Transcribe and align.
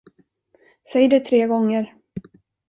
Säg 0.91 1.07
det 1.09 1.19
tre 1.19 1.47
gånger! 1.47 1.93